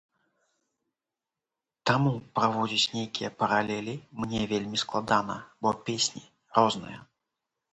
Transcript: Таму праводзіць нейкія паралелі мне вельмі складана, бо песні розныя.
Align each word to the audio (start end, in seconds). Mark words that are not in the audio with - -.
Таму 1.89 2.13
праводзіць 2.39 2.91
нейкія 2.95 3.29
паралелі 3.43 3.95
мне 4.25 4.41
вельмі 4.55 4.77
складана, 4.85 5.37
бо 5.67 5.75
песні 5.91 6.23
розныя. 6.61 6.99